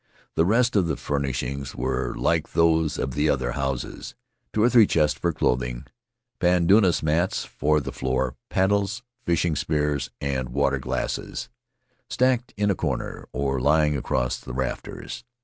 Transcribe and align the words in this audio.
The 0.33 0.45
rest 0.45 0.75
of 0.75 0.87
the 0.87 0.95
furnishings 0.95 1.75
were 1.75 2.15
like 2.15 2.53
those 2.53 2.97
of 2.97 3.11
the 3.13 3.29
other 3.29 3.51
houses— 3.51 4.15
two 4.51 4.63
or 4.63 4.67
three 4.71 4.87
chests 4.87 5.19
for 5.19 5.31
clothing; 5.31 5.85
pandanus 6.39 7.03
mats 7.03 7.45
for 7.45 7.79
the 7.79 7.91
floor; 7.91 8.35
paddles, 8.49 9.03
fishing 9.27 9.55
spears, 9.55 10.09
and 10.19 10.49
water 10.49 10.79
glasses 10.79 11.49
stacked 12.09 12.51
in 12.57 12.71
a 12.71 12.75
corner 12.75 13.27
or 13.31 13.61
lying 13.61 13.95
across 13.95 14.39
the 14.39 14.53
rafters. 14.53 15.23